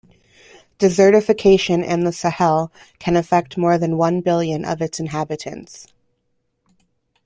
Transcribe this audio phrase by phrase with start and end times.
[0.79, 5.85] Desertification in the Sahel can affect more than one billion of its inhabitants.